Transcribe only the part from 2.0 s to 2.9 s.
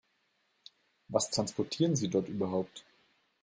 dort überhaupt?